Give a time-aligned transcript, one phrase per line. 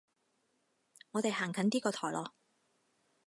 [1.11, 2.31] 我哋行近啲個台囉